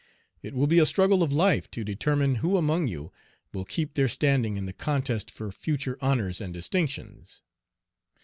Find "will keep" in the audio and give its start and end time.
3.53-3.93